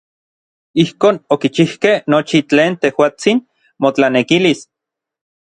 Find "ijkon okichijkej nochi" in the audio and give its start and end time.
0.83-2.39